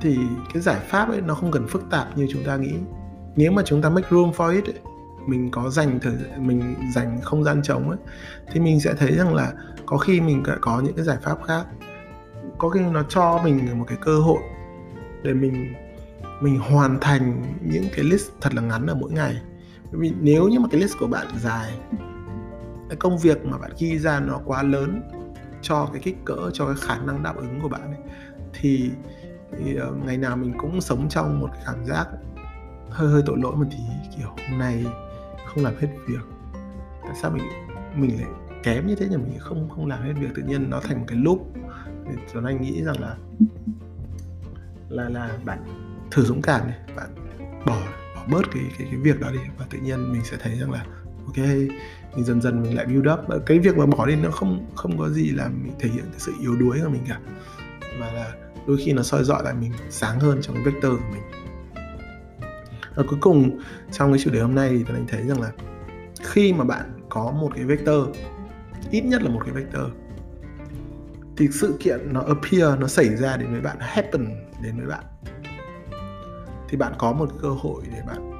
thì 0.00 0.18
cái 0.54 0.62
giải 0.62 0.80
pháp 0.86 1.08
ấy 1.08 1.20
nó 1.20 1.34
không 1.34 1.50
cần 1.50 1.66
phức 1.68 1.82
tạp 1.90 2.18
như 2.18 2.26
chúng 2.30 2.44
ta 2.44 2.56
nghĩ. 2.56 2.74
Nếu 3.36 3.52
mà 3.52 3.62
chúng 3.66 3.82
ta 3.82 3.90
make 3.90 4.08
room 4.10 4.30
for 4.30 4.54
it 4.54 4.64
ấy, 4.64 4.78
mình 5.26 5.50
có 5.50 5.70
dành 5.70 5.98
thời 6.02 6.12
mình 6.38 6.74
dành 6.94 7.20
không 7.22 7.44
gian 7.44 7.62
trống 7.62 7.90
ấy 7.90 7.98
thì 8.52 8.60
mình 8.60 8.80
sẽ 8.80 8.94
thấy 8.94 9.16
rằng 9.16 9.34
là 9.34 9.52
có 9.86 9.96
khi 9.96 10.20
mình 10.20 10.42
có 10.60 10.80
những 10.80 10.94
cái 10.96 11.04
giải 11.04 11.18
pháp 11.22 11.38
khác. 11.46 11.66
Có 12.58 12.68
khi 12.68 12.80
nó 12.80 13.02
cho 13.08 13.40
mình 13.44 13.78
một 13.78 13.84
cái 13.88 13.98
cơ 14.00 14.18
hội 14.18 14.40
để 15.22 15.34
mình 15.34 15.74
mình 16.40 16.58
hoàn 16.58 17.00
thành 17.00 17.42
những 17.62 17.84
cái 17.96 18.04
list 18.04 18.30
thật 18.40 18.54
là 18.54 18.62
ngắn 18.62 18.86
ở 18.86 18.94
mỗi 18.94 19.12
ngày. 19.12 19.36
Bởi 19.92 20.00
vì 20.00 20.12
nếu 20.20 20.48
như 20.48 20.60
mà 20.60 20.68
cái 20.70 20.80
list 20.80 20.94
của 21.00 21.06
bạn 21.06 21.26
dài 21.40 21.72
cái 22.88 22.96
công 22.96 23.18
việc 23.18 23.44
mà 23.44 23.58
bạn 23.58 23.70
ghi 23.78 23.98
ra 23.98 24.20
nó 24.20 24.40
quá 24.44 24.62
lớn 24.62 25.02
cho 25.64 25.88
cái 25.92 26.02
kích 26.02 26.16
cỡ 26.24 26.50
cho 26.52 26.66
cái 26.66 26.74
khả 26.80 26.98
năng 26.98 27.22
đáp 27.22 27.36
ứng 27.36 27.60
của 27.62 27.68
bạn 27.68 27.82
ấy, 27.82 28.00
thì, 28.52 28.90
thì 29.58 29.78
uh, 29.80 30.04
ngày 30.04 30.16
nào 30.18 30.36
mình 30.36 30.52
cũng 30.58 30.80
sống 30.80 31.08
trong 31.08 31.40
một 31.40 31.50
cảm 31.66 31.84
giác 31.84 32.06
hơi 32.90 33.08
hơi 33.08 33.22
tội 33.26 33.38
lỗi 33.38 33.56
một 33.56 33.64
tí 33.70 33.78
kiểu 34.16 34.28
hôm 34.28 34.58
nay 34.58 34.86
không 35.46 35.64
làm 35.64 35.74
hết 35.80 35.88
việc. 36.08 36.20
Tại 37.02 37.14
sao 37.22 37.30
mình 37.30 37.44
mình 37.96 38.20
lại 38.20 38.30
kém 38.62 38.86
như 38.86 38.94
thế 38.94 39.08
nhỉ? 39.08 39.16
Mình 39.16 39.38
không 39.38 39.68
không 39.70 39.86
làm 39.86 40.02
hết 40.02 40.12
việc 40.20 40.28
tự 40.34 40.42
nhiên 40.42 40.70
nó 40.70 40.80
thành 40.80 40.98
một 40.98 41.04
cái 41.08 41.18
loop. 41.18 41.52
Rồi 42.06 42.16
Tuấn 42.32 42.44
Anh 42.44 42.62
nghĩ 42.62 42.82
rằng 42.84 43.00
là 43.00 43.16
là 44.88 45.08
là 45.08 45.38
bạn 45.44 45.64
thử 46.10 46.24
dũng 46.24 46.42
cảm 46.42 46.66
này 46.66 46.78
bạn 46.96 47.14
bỏ 47.66 47.80
bỏ 48.14 48.22
bớt 48.30 48.42
cái 48.52 48.62
cái 48.78 48.88
cái 48.90 49.00
việc 49.00 49.20
đó 49.20 49.30
đi 49.30 49.38
và 49.58 49.66
tự 49.70 49.78
nhiên 49.78 50.12
mình 50.12 50.24
sẽ 50.24 50.36
thấy 50.40 50.58
rằng 50.58 50.72
là 50.72 50.86
ok 51.26 51.46
thì 52.16 52.22
dần 52.22 52.42
dần 52.42 52.62
mình 52.62 52.76
lại 52.76 52.86
build 52.86 53.08
up. 53.08 53.20
Và 53.28 53.38
cái 53.46 53.58
việc 53.58 53.76
mà 53.76 53.86
bỏ 53.86 54.06
đi 54.06 54.16
nó 54.16 54.30
không 54.30 54.66
không 54.74 54.98
có 54.98 55.08
gì 55.08 55.30
làm 55.30 55.62
mình 55.62 55.72
thể 55.78 55.88
hiện 55.88 56.04
cái 56.04 56.20
sự 56.20 56.32
yếu 56.40 56.56
đuối 56.56 56.80
của 56.84 56.90
mình 56.90 57.02
cả. 57.08 57.20
Mà 57.98 58.12
là 58.12 58.32
đôi 58.66 58.76
khi 58.84 58.92
nó 58.92 59.02
soi 59.02 59.24
dọi 59.24 59.44
lại 59.44 59.54
mình 59.54 59.72
sáng 59.90 60.20
hơn 60.20 60.38
trong 60.42 60.54
cái 60.54 60.64
vector 60.64 60.92
của 60.92 61.12
mình. 61.12 61.22
Và 62.94 63.02
cuối 63.08 63.18
cùng, 63.20 63.60
trong 63.92 64.12
cái 64.12 64.18
chủ 64.24 64.30
đề 64.30 64.40
hôm 64.40 64.54
nay 64.54 64.68
thì 64.68 64.84
tôi 64.88 64.96
thấy 65.08 65.26
rằng 65.26 65.40
là 65.40 65.52
khi 66.22 66.52
mà 66.52 66.64
bạn 66.64 67.00
có 67.08 67.30
một 67.30 67.50
cái 67.54 67.64
vector, 67.64 68.08
ít 68.90 69.00
nhất 69.00 69.22
là 69.22 69.30
một 69.30 69.40
cái 69.44 69.54
vector, 69.54 69.82
thì 71.36 71.48
sự 71.52 71.76
kiện 71.80 72.12
nó 72.12 72.20
appear, 72.20 72.78
nó 72.80 72.86
xảy 72.86 73.16
ra 73.16 73.36
đến 73.36 73.52
với 73.52 73.60
bạn, 73.60 73.76
happen 73.80 74.26
đến 74.62 74.76
với 74.76 74.86
bạn. 74.86 75.04
Thì 76.68 76.76
bạn 76.76 76.92
có 76.98 77.12
một 77.12 77.30
cơ 77.42 77.48
hội 77.48 77.82
để 77.92 78.02
bạn 78.06 78.30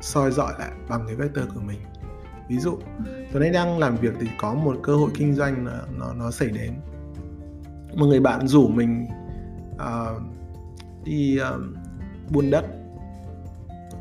soi 0.00 0.30
dọi 0.30 0.52
lại 0.58 0.70
bằng 0.88 1.06
cái 1.06 1.16
vector 1.16 1.44
của 1.54 1.60
mình 1.60 1.78
ví 2.48 2.58
dụ 2.58 2.78
tuấn 3.32 3.42
anh 3.42 3.52
đang 3.52 3.78
làm 3.78 3.96
việc 3.96 4.14
thì 4.20 4.26
có 4.38 4.54
một 4.54 4.76
cơ 4.82 4.96
hội 4.96 5.10
kinh 5.14 5.34
doanh 5.34 5.64
nó 5.64 5.72
nó, 5.98 6.12
nó 6.12 6.30
xảy 6.30 6.48
đến. 6.48 6.72
Một 7.94 8.06
người 8.06 8.20
bạn 8.20 8.48
rủ 8.48 8.68
mình 8.68 9.06
uh, 9.74 10.22
đi 11.04 11.38
uh, 11.40 11.62
buôn 12.30 12.50
đất. 12.50 12.64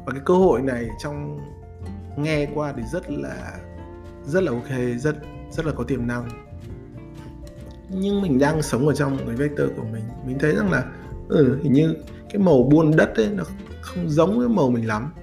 Và 0.05 0.11
cái 0.11 0.21
cơ 0.25 0.33
hội 0.33 0.61
này 0.61 0.87
trong 1.03 1.39
nghe 2.17 2.47
qua 2.53 2.73
thì 2.77 2.83
rất 2.91 3.11
là 3.11 3.57
rất 4.25 4.43
là 4.43 4.51
ok 4.51 4.97
rất 4.97 5.15
rất 5.51 5.65
là 5.65 5.71
có 5.71 5.83
tiềm 5.83 6.07
năng. 6.07 6.29
Nhưng 7.89 8.21
mình 8.21 8.39
đang 8.39 8.61
sống 8.61 8.87
ở 8.87 8.93
trong 8.93 9.17
cái 9.17 9.35
vector 9.35 9.69
của 9.77 9.83
mình. 9.91 10.03
Mình 10.25 10.39
thấy 10.39 10.55
rằng 10.55 10.71
là 10.71 10.85
ừ, 11.29 11.59
hình 11.63 11.73
như 11.73 11.95
cái 12.29 12.41
màu 12.41 12.63
buôn 12.63 12.95
đất 12.95 13.15
ấy 13.15 13.29
nó 13.33 13.43
không 13.81 14.09
giống 14.09 14.39
với 14.39 14.49
màu 14.49 14.69
mình 14.69 14.87
lắm 14.87 15.13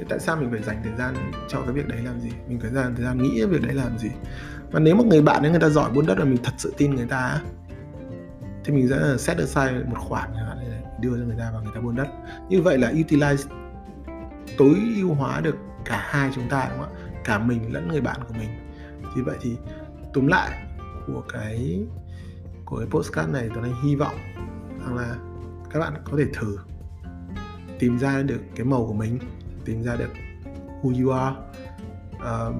thế 0.00 0.06
tại 0.08 0.20
sao 0.20 0.36
mình 0.36 0.50
phải 0.50 0.62
dành 0.62 0.80
thời 0.84 0.96
gian 0.98 1.32
cho 1.48 1.62
cái 1.62 1.72
việc 1.72 1.88
đấy 1.88 1.98
làm 2.04 2.20
gì? 2.20 2.30
Mình 2.48 2.60
phải 2.60 2.70
dành 2.70 2.94
thời 2.94 3.04
gian 3.04 3.22
nghĩ 3.22 3.44
việc 3.44 3.62
đấy 3.62 3.74
làm 3.74 3.98
gì? 3.98 4.10
Và 4.70 4.80
nếu 4.80 4.96
mà 4.96 5.04
người 5.04 5.22
bạn 5.22 5.42
ấy, 5.42 5.50
người 5.50 5.60
ta 5.60 5.68
giỏi 5.68 5.90
buôn 5.90 6.06
đất 6.06 6.18
và 6.18 6.24
mình 6.24 6.42
thật 6.42 6.52
sự 6.58 6.74
tin 6.76 6.94
người 6.94 7.06
ta 7.06 7.40
thì 8.64 8.72
mình 8.72 8.88
sẽ 8.88 9.16
set 9.18 9.38
aside 9.38 9.84
một 9.86 9.98
khoản 9.98 10.30
để 10.60 10.82
đưa 11.00 11.10
cho 11.10 11.24
người 11.24 11.36
ta 11.38 11.50
và 11.54 11.60
người 11.60 11.72
ta 11.74 11.80
buôn 11.80 11.96
đất. 11.96 12.08
Như 12.48 12.62
vậy 12.62 12.78
là 12.78 12.92
utilize 12.92 13.46
tối 14.58 14.74
ưu 14.96 15.14
hóa 15.14 15.40
được 15.40 15.56
cả 15.84 16.06
hai 16.08 16.30
chúng 16.34 16.48
ta, 16.48 16.68
đúng 16.70 16.78
không 16.78 16.94
ạ? 16.94 17.20
Cả 17.24 17.38
mình 17.38 17.72
lẫn 17.72 17.88
người 17.88 18.00
bạn 18.00 18.20
của 18.28 18.34
mình. 18.38 18.48
Thì 19.16 19.22
vậy 19.22 19.36
thì 19.40 19.56
túm 20.12 20.26
lại 20.26 20.50
của 21.06 21.22
cái 21.32 21.86
của 22.64 22.78
cái 22.78 22.86
postcard 22.90 23.32
này, 23.32 23.48
tôi 23.54 23.62
anh 23.62 23.82
hy 23.82 23.96
vọng 23.96 24.14
rằng 24.80 24.96
là 24.96 25.16
các 25.70 25.80
bạn 25.80 25.94
có 26.04 26.16
thể 26.18 26.24
thử 26.34 26.58
tìm 27.78 27.98
ra 27.98 28.22
được 28.22 28.40
cái 28.56 28.66
màu 28.66 28.86
của 28.86 28.92
mình 28.92 29.18
tìm 29.64 29.82
ra 29.82 29.96
được 29.96 30.12
who 30.82 31.04
you 31.04 31.10
are. 31.10 31.36
Uh, 32.14 32.54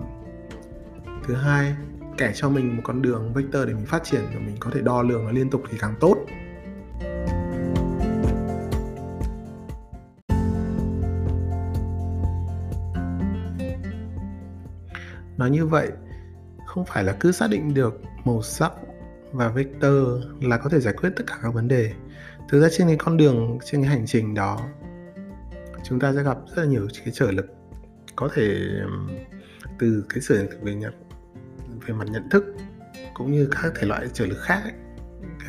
thứ 1.25 1.35
hai 1.35 1.75
kẻ 2.19 2.33
cho 2.35 2.49
mình 2.49 2.77
một 2.77 2.83
con 2.85 3.03
đường 3.03 3.33
vector 3.33 3.69
để 3.69 3.75
mình 3.75 3.87
phát 3.87 4.05
triển 4.05 4.21
và 4.35 4.41
mình 4.41 4.57
có 4.61 4.71
thể 4.75 4.81
đo 4.81 5.03
lường 5.03 5.25
nó 5.25 5.33
liên 5.33 5.51
tục 5.51 5.63
thì 5.71 5.79
càng 5.81 5.95
tốt. 6.01 6.17
Nói 15.37 15.51
như 15.51 15.67
vậy 15.67 15.91
không 16.67 16.85
phải 16.85 17.05
là 17.05 17.17
cứ 17.21 17.33
xác 17.33 17.51
định 17.51 17.75
được 17.75 18.03
màu 18.25 18.43
sắc 18.43 18.73
và 19.33 19.49
vector 19.49 19.95
là 20.41 20.57
có 20.59 20.71
thể 20.71 20.81
giải 20.81 20.95
quyết 20.95 21.11
tất 21.17 21.25
cả 21.27 21.39
các 21.43 21.55
vấn 21.55 21.69
đề. 21.69 21.93
Thực 22.49 22.61
ra 22.61 22.69
trên 22.73 22.87
cái 22.87 22.97
con 22.97 23.17
đường 23.17 23.59
trên 23.65 23.83
cái 23.83 23.91
hành 23.91 24.07
trình 24.07 24.35
đó 24.35 24.61
chúng 25.85 26.01
ta 26.01 26.13
sẽ 26.13 26.23
gặp 26.23 26.39
rất 26.57 26.63
là 26.63 26.69
nhiều 26.69 26.89
cái 27.05 27.15
trở 27.15 27.31
lực 27.31 27.47
có 28.17 28.29
thể 28.35 28.59
từ 29.79 30.05
cái 30.09 30.21
sự 30.21 30.49
về 30.63 30.75
nhận 30.75 30.93
về 31.87 31.95
mặt 31.95 32.05
nhận 32.11 32.31
thức 32.31 32.45
cũng 33.15 33.33
như 33.33 33.49
các 33.51 33.73
thể 33.81 33.87
loại 33.87 34.09
trở 34.13 34.27
lực 34.27 34.39
khác 34.41 34.61
ấy. 34.65 34.73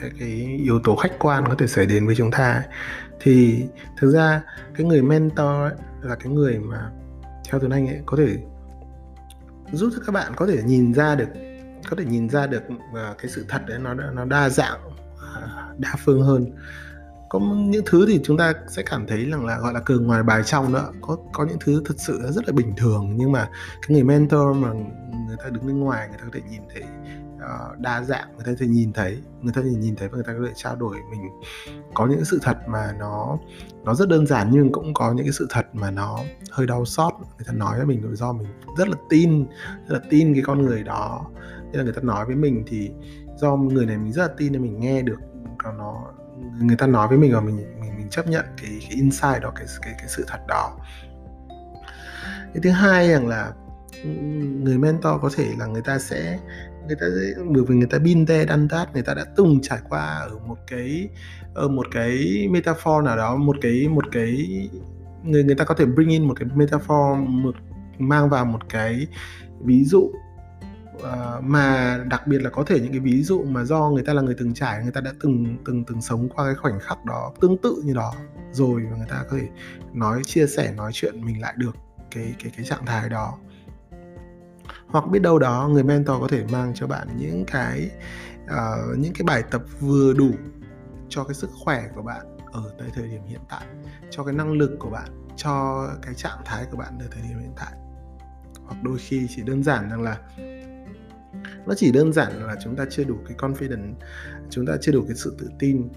cái, 0.01 0.11
cái 0.19 0.29
yếu 0.63 0.79
tố 0.83 0.95
khách 0.95 1.19
quan 1.19 1.43
có 1.47 1.55
thể 1.55 1.67
xảy 1.67 1.85
đến 1.85 2.05
với 2.05 2.15
chúng 2.15 2.31
ta 2.31 2.53
ấy, 2.53 2.63
thì 3.19 3.65
thực 3.97 4.11
ra 4.11 4.41
cái 4.75 4.87
người 4.87 5.01
mentor 5.01 5.47
ấy, 5.47 5.73
là 6.01 6.15
cái 6.15 6.33
người 6.33 6.59
mà 6.59 6.89
theo 7.49 7.59
tuấn 7.59 7.71
anh 7.71 7.87
ấy 7.87 8.01
có 8.05 8.17
thể 8.17 8.37
giúp 9.71 9.89
cho 9.95 10.01
các 10.05 10.11
bạn 10.11 10.31
có 10.35 10.47
thể 10.47 10.63
nhìn 10.63 10.93
ra 10.93 11.15
được 11.15 11.29
có 11.89 11.95
thể 11.97 12.05
nhìn 12.05 12.29
ra 12.29 12.47
được 12.47 12.63
uh, 12.69 13.17
cái 13.17 13.27
sự 13.27 13.45
thật 13.49 13.61
đấy 13.67 13.79
nó 13.79 13.93
nó 13.93 14.25
đa 14.25 14.49
dạng 14.49 14.79
uh, 14.87 15.79
đa 15.79 15.95
phương 15.99 16.21
hơn 16.21 16.45
có 17.31 17.39
những 17.39 17.83
thứ 17.85 18.05
thì 18.07 18.19
chúng 18.23 18.37
ta 18.37 18.53
sẽ 18.67 18.83
cảm 18.83 19.07
thấy 19.07 19.25
rằng 19.25 19.45
là 19.45 19.59
gọi 19.59 19.73
là 19.73 19.79
cường 19.79 20.07
ngoài 20.07 20.23
bài 20.23 20.41
trong 20.45 20.73
nữa 20.73 20.91
có 21.01 21.17
có 21.33 21.45
những 21.45 21.57
thứ 21.59 21.81
thật 21.85 21.93
sự 21.97 22.21
rất 22.29 22.47
là 22.47 22.53
bình 22.53 22.73
thường. 22.77 23.13
Nhưng 23.15 23.31
mà 23.31 23.49
cái 23.81 23.89
người 23.89 24.03
mentor 24.03 24.57
mà 24.57 24.73
người 25.27 25.37
ta 25.43 25.49
đứng 25.49 25.67
bên 25.67 25.79
ngoài 25.79 26.07
người 26.07 26.17
ta 26.17 26.23
có 26.23 26.29
thể 26.33 26.41
nhìn 26.51 26.61
thấy 26.73 26.83
uh, 27.35 27.79
đa 27.79 28.03
dạng 28.03 28.27
người 28.35 28.45
ta 28.45 28.51
có 28.51 28.57
thể 28.59 28.67
nhìn 28.67 28.93
thấy 28.93 29.17
người 29.41 29.53
ta 29.53 29.61
có 29.61 29.67
thể 29.67 29.75
nhìn 29.77 29.95
thấy 29.95 30.07
và 30.07 30.15
người 30.15 30.23
ta 30.23 30.33
có 30.39 30.45
thể 30.47 30.53
trao 30.55 30.75
đổi 30.75 30.95
mình. 31.11 31.21
Có 31.93 32.07
những 32.07 32.25
sự 32.25 32.39
thật 32.41 32.57
mà 32.67 32.95
nó 32.99 33.37
nó 33.83 33.93
rất 33.93 34.09
đơn 34.09 34.27
giản 34.27 34.49
nhưng 34.51 34.71
cũng 34.71 34.93
có 34.93 35.13
những 35.13 35.25
cái 35.25 35.33
sự 35.33 35.47
thật 35.49 35.65
mà 35.73 35.91
nó 35.91 36.19
hơi 36.51 36.67
đau 36.67 36.85
xót. 36.85 37.13
Người 37.19 37.45
ta 37.47 37.53
nói 37.53 37.77
với 37.77 37.85
mình 37.85 38.15
do 38.15 38.33
mình 38.33 38.47
rất 38.77 38.87
là 38.87 38.95
tin 39.09 39.45
rất 39.87 39.93
là 39.93 39.99
tin 40.09 40.33
cái 40.33 40.43
con 40.45 40.61
người 40.61 40.83
đó. 40.83 41.25
Nên 41.63 41.77
là 41.77 41.83
người 41.83 41.93
ta 41.93 42.01
nói 42.01 42.25
với 42.25 42.35
mình 42.35 42.63
thì 42.67 42.91
do 43.37 43.55
người 43.55 43.85
này 43.85 43.97
mình 43.97 44.11
rất 44.11 44.27
là 44.27 44.33
tin 44.37 44.53
nên 44.53 44.61
mình 44.61 44.79
nghe 44.79 45.01
được. 45.01 45.19
Nó 45.77 46.03
người 46.61 46.77
ta 46.77 46.87
nói 46.87 47.07
với 47.07 47.17
mình 47.17 47.33
và 47.33 47.41
mình 47.41 47.55
mình 47.81 47.97
mình 47.97 48.09
chấp 48.09 48.27
nhận 48.27 48.45
cái 48.61 48.77
cái 48.81 48.89
insight 48.89 49.41
đó, 49.41 49.51
cái 49.55 49.65
cái 49.81 49.93
cái 49.97 50.07
sự 50.07 50.25
thật 50.27 50.39
đó. 50.47 50.77
Cái 52.53 52.61
thứ 52.63 52.69
hai 52.69 53.09
rằng 53.09 53.27
là 53.27 53.51
người 54.63 54.77
mentor 54.77 55.21
có 55.21 55.29
thể 55.35 55.45
là 55.59 55.65
người 55.65 55.81
ta 55.81 55.99
sẽ, 55.99 56.39
người 56.87 56.95
ta 56.99 57.05
bởi 57.53 57.63
vì 57.67 57.75
người 57.75 57.87
ta 57.87 57.99
bin 57.99 58.25
te 58.25 58.45
đan 58.45 58.67
tát 58.67 58.93
người 58.93 59.03
ta 59.03 59.13
đã 59.13 59.25
từng 59.35 59.59
trải 59.61 59.79
qua 59.89 60.17
ở 60.17 60.39
một 60.47 60.57
cái, 60.67 61.09
ở 61.53 61.67
một 61.67 61.87
cái 61.91 62.47
metaphor 62.51 63.03
nào 63.05 63.17
đó, 63.17 63.35
một 63.35 63.55
cái 63.61 63.87
một 63.87 64.05
cái, 64.11 64.47
người 65.23 65.43
người 65.43 65.55
ta 65.55 65.63
có 65.65 65.75
thể 65.75 65.85
bring 65.85 66.09
in 66.09 66.27
một 66.27 66.33
cái 66.39 66.49
metaphor, 66.55 67.17
một, 67.27 67.55
mang 67.99 68.29
vào 68.29 68.45
một 68.45 68.69
cái 68.69 69.07
ví 69.59 69.83
dụ 69.83 70.11
À, 71.03 71.39
mà 71.41 71.97
đặc 72.09 72.27
biệt 72.27 72.39
là 72.41 72.49
có 72.49 72.63
thể 72.63 72.79
những 72.79 72.91
cái 72.91 72.99
ví 72.99 73.23
dụ 73.23 73.43
mà 73.43 73.63
do 73.63 73.89
người 73.89 74.03
ta 74.03 74.13
là 74.13 74.21
người 74.21 74.35
từng 74.37 74.53
trải 74.53 74.83
người 74.83 74.91
ta 74.91 75.01
đã 75.01 75.13
từng 75.21 75.57
từng 75.65 75.83
từng 75.83 76.01
sống 76.01 76.29
qua 76.29 76.45
cái 76.45 76.55
khoảnh 76.55 76.79
khắc 76.79 77.05
đó 77.05 77.33
tương 77.41 77.57
tự 77.57 77.81
như 77.85 77.93
đó 77.93 78.13
rồi 78.51 78.81
và 78.91 78.97
người 78.97 79.07
ta 79.09 79.23
có 79.29 79.37
thể 79.37 79.47
nói 79.93 80.21
chia 80.25 80.47
sẻ 80.47 80.73
nói 80.77 80.91
chuyện 80.93 81.25
mình 81.25 81.41
lại 81.41 81.53
được 81.57 81.75
cái 82.11 82.35
cái 82.43 82.51
cái 82.55 82.65
trạng 82.65 82.85
thái 82.85 83.09
đó. 83.09 83.37
Hoặc 84.87 85.07
biết 85.07 85.19
đâu 85.19 85.39
đó 85.39 85.69
người 85.71 85.83
mentor 85.83 86.21
có 86.21 86.27
thể 86.27 86.45
mang 86.51 86.71
cho 86.75 86.87
bạn 86.87 87.07
những 87.17 87.45
cái 87.45 87.91
uh, 88.43 88.97
những 88.97 89.13
cái 89.13 89.23
bài 89.23 89.43
tập 89.51 89.63
vừa 89.79 90.13
đủ 90.13 90.31
cho 91.09 91.23
cái 91.23 91.33
sức 91.33 91.49
khỏe 91.63 91.83
của 91.95 92.01
bạn 92.01 92.37
ở 92.51 92.71
tại 92.79 92.87
thời 92.93 93.07
điểm 93.07 93.21
hiện 93.27 93.41
tại 93.49 93.65
cho 94.09 94.23
cái 94.23 94.33
năng 94.33 94.51
lực 94.51 94.75
của 94.79 94.89
bạn 94.89 95.27
cho 95.35 95.87
cái 96.01 96.13
trạng 96.13 96.39
thái 96.45 96.65
của 96.71 96.77
bạn 96.77 96.99
ở 96.99 97.05
thời 97.11 97.21
điểm 97.21 97.39
hiện 97.39 97.53
tại. 97.55 97.71
Hoặc 98.65 98.83
đôi 98.83 98.97
khi 98.97 99.27
chỉ 99.35 99.41
đơn 99.41 99.63
giản 99.63 99.89
rằng 99.89 100.01
là 100.01 100.17
nó 101.65 101.73
chỉ 101.73 101.91
đơn 101.91 102.13
giản 102.13 102.47
là 102.47 102.55
chúng 102.63 102.75
ta 102.75 102.85
chưa 102.89 103.03
đủ 103.03 103.15
cái 103.27 103.37
confidence 103.37 103.93
chúng 104.49 104.65
ta 104.65 104.77
chưa 104.81 104.91
đủ 104.91 105.03
cái 105.07 105.15
sự 105.15 105.35
tự 105.39 105.49
tin 105.59 105.89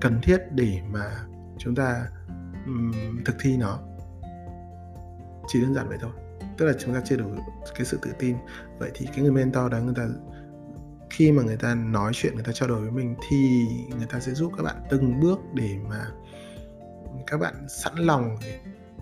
cần 0.00 0.20
thiết 0.22 0.38
để 0.54 0.78
mà 0.90 1.10
chúng 1.58 1.74
ta 1.74 2.06
um, 2.66 2.92
thực 3.24 3.36
thi 3.40 3.56
nó. 3.56 3.78
Chỉ 5.48 5.60
đơn 5.60 5.74
giản 5.74 5.88
vậy 5.88 5.98
thôi. 6.00 6.10
Tức 6.58 6.66
là 6.66 6.72
chúng 6.78 6.94
ta 6.94 7.00
chưa 7.04 7.16
đủ 7.16 7.26
cái 7.74 7.84
sự 7.84 7.98
tự 8.02 8.12
tin. 8.18 8.36
Vậy 8.78 8.90
thì 8.94 9.06
cái 9.06 9.18
người 9.18 9.32
mentor 9.32 9.72
đó 9.72 9.78
người 9.78 9.94
ta 9.96 10.08
khi 11.10 11.32
mà 11.32 11.42
người 11.42 11.56
ta 11.56 11.74
nói 11.74 12.12
chuyện 12.14 12.34
người 12.34 12.44
ta 12.44 12.52
trao 12.52 12.68
đổi 12.68 12.80
với 12.80 12.90
mình 12.90 13.14
thì 13.30 13.66
người 13.96 14.06
ta 14.06 14.20
sẽ 14.20 14.32
giúp 14.32 14.52
các 14.56 14.62
bạn 14.62 14.76
từng 14.90 15.20
bước 15.20 15.40
để 15.54 15.76
mà 15.88 16.06
các 17.26 17.40
bạn 17.40 17.54
sẵn 17.68 17.96
lòng 17.96 18.36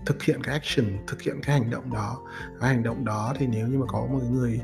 thực 0.05 0.23
hiện 0.23 0.43
cái 0.43 0.53
action, 0.53 0.97
thực 1.07 1.21
hiện 1.21 1.35
cái 1.43 1.59
hành 1.59 1.69
động 1.69 1.93
đó. 1.93 2.17
Cái 2.59 2.69
hành 2.69 2.83
động 2.83 3.05
đó 3.05 3.33
thì 3.37 3.47
nếu 3.47 3.67
như 3.67 3.77
mà 3.77 3.85
có 3.85 4.07
một 4.11 4.19
người 4.31 4.61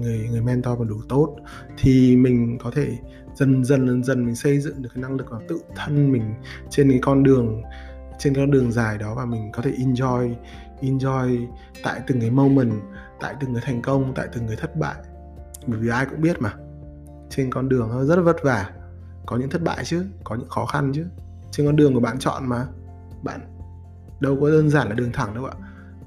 người 0.00 0.28
người 0.30 0.40
mentor 0.40 0.78
mà 0.78 0.84
đủ 0.84 0.96
tốt 1.08 1.36
thì 1.78 2.16
mình 2.16 2.58
có 2.62 2.70
thể 2.74 2.98
dần 3.34 3.64
dần 3.64 3.86
dần 3.86 4.04
dần 4.04 4.26
mình 4.26 4.34
xây 4.34 4.60
dựng 4.60 4.82
được 4.82 4.88
cái 4.94 5.02
năng 5.02 5.16
lực 5.16 5.26
và 5.30 5.38
tự 5.48 5.60
thân 5.76 6.12
mình 6.12 6.34
trên 6.70 6.90
cái 6.90 6.98
con 7.02 7.22
đường, 7.22 7.62
trên 8.18 8.34
con 8.34 8.50
đường 8.50 8.72
dài 8.72 8.98
đó 8.98 9.14
và 9.14 9.24
mình 9.24 9.52
có 9.52 9.62
thể 9.62 9.70
enjoy 9.70 10.34
enjoy 10.80 11.46
tại 11.82 12.00
từng 12.06 12.20
cái 12.20 12.30
moment, 12.30 12.72
tại 13.20 13.34
từng 13.40 13.54
cái 13.54 13.62
thành 13.66 13.82
công, 13.82 14.12
tại 14.14 14.28
từng 14.32 14.46
cái 14.46 14.56
thất 14.56 14.76
bại. 14.76 14.96
Bởi 15.66 15.80
vì 15.80 15.88
ai 15.88 16.06
cũng 16.06 16.20
biết 16.20 16.36
mà, 16.40 16.52
trên 17.30 17.50
con 17.50 17.68
đường 17.68 17.88
nó 17.88 18.04
rất 18.04 18.16
là 18.16 18.22
vất 18.22 18.36
vả. 18.42 18.70
Có 19.26 19.36
những 19.36 19.50
thất 19.50 19.62
bại 19.62 19.84
chứ, 19.84 20.06
có 20.24 20.36
những 20.36 20.48
khó 20.48 20.66
khăn 20.66 20.92
chứ. 20.94 21.06
Trên 21.50 21.66
con 21.66 21.76
đường 21.76 21.94
của 21.94 22.00
bạn 22.00 22.18
chọn 22.18 22.48
mà, 22.48 22.66
bạn 23.22 23.40
đâu 24.20 24.38
có 24.40 24.50
đơn 24.50 24.70
giản 24.70 24.88
là 24.88 24.94
đường 24.94 25.12
thẳng 25.12 25.34
đâu 25.34 25.44
ạ. 25.44 25.54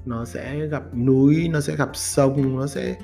Nó 0.06 0.24
sẽ 0.24 0.66
gặp 0.66 0.82
núi, 0.94 1.48
nó 1.52 1.60
sẽ 1.60 1.76
gặp 1.76 1.90
sông, 1.94 2.58
nó 2.58 2.66
sẽ 2.66 2.96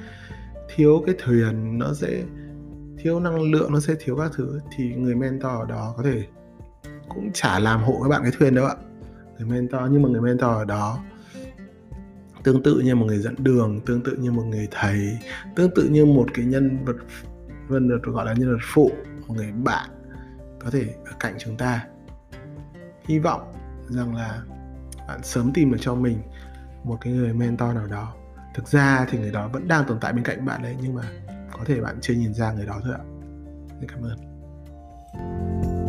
thiếu 0.75 1.03
cái 1.07 1.15
thuyền, 1.19 1.79
nó 1.79 1.95
sẽ 1.95 2.23
thiếu 2.99 3.21
năng 3.21 3.43
lượng, 3.43 3.73
nó 3.73 3.81
sẽ 3.81 3.95
thiếu 3.99 4.17
các 4.17 4.31
thứ. 4.35 4.61
Thì 4.77 4.95
người 4.95 5.15
mentor 5.15 5.69
đó 5.69 5.95
có 5.97 6.03
thể 6.03 6.25
cũng 7.09 7.31
chả 7.33 7.59
làm 7.59 7.83
hộ 7.83 8.01
các 8.03 8.09
bạn 8.09 8.23
cái 8.23 8.33
thuyền 8.39 8.55
đâu 8.55 8.67
ạ. 8.67 8.75
Người 9.39 9.49
mentor, 9.49 9.83
nhưng 9.91 10.03
mà 10.03 10.09
người 10.09 10.21
mentor 10.21 10.69
đó 10.69 10.99
tương 12.43 12.63
tự 12.63 12.81
như 12.85 12.95
một 12.95 13.07
người 13.07 13.19
dẫn 13.19 13.35
đường, 13.39 13.81
tương 13.87 14.03
tự 14.03 14.17
như 14.17 14.33
một 14.33 14.43
người 14.43 14.69
thầy, 14.71 15.19
tương 15.57 15.71
tự 15.75 15.89
như 15.89 16.07
một 16.07 16.27
cái 16.35 16.45
nhân 16.45 16.85
vật 16.85 16.97
nhân 17.69 17.89
vật 17.89 18.03
gọi 18.03 18.27
là 18.27 18.33
nhân 18.33 18.53
vật 18.53 18.63
phụ, 18.63 18.91
một 19.27 19.35
người 19.35 19.53
bạn 19.53 19.91
có 20.61 20.71
thể 20.71 20.95
ở 21.05 21.13
cạnh 21.21 21.35
chúng 21.39 21.57
ta. 21.57 21.87
Hy 23.05 23.19
vọng 23.19 23.53
rằng 23.89 24.17
là 24.17 24.43
bạn 25.11 25.23
sớm 25.23 25.53
tìm 25.53 25.73
được 25.73 25.79
cho 25.81 25.95
mình 25.95 26.23
một 26.85 26.99
cái 27.01 27.13
người 27.13 27.33
mentor 27.33 27.75
nào 27.75 27.87
đó. 27.87 28.15
Thực 28.55 28.69
ra 28.69 29.07
thì 29.11 29.19
người 29.19 29.33
đó 29.33 29.49
vẫn 29.53 29.69
đang 29.69 29.85
tồn 29.85 30.01
tại 30.01 30.13
bên 30.13 30.25
cạnh 30.25 30.45
bạn 30.45 30.63
đấy, 30.63 30.77
nhưng 30.83 30.95
mà 30.95 31.03
có 31.53 31.65
thể 31.67 31.81
bạn 31.81 31.99
chưa 32.01 32.15
nhìn 32.15 32.35
ra 32.35 32.53
người 32.53 32.67
đó 32.67 32.81
thôi 32.85 32.95
ạ. 32.99 33.05
Cảm 33.89 34.03
ơn. 34.03 35.80